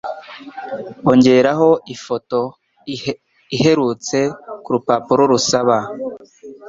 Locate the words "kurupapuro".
4.63-5.21